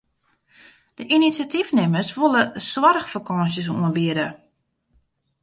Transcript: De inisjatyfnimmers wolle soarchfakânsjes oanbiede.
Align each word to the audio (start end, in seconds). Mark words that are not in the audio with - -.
De 0.97 1.03
inisjatyfnimmers 1.15 2.09
wolle 2.17 2.43
soarchfakânsjes 2.69 3.67
oanbiede. 3.73 4.27